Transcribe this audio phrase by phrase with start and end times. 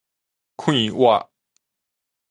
[0.57, 1.29] 快活